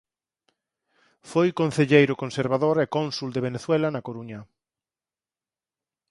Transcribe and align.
Foi 1.31 1.47
concelleiro 1.61 2.19
conservador 2.23 2.75
e 2.85 2.91
cónsul 2.95 3.29
de 3.33 3.43
Venezuela 3.47 3.87
na 3.91 4.05
Coruña. 4.07 4.39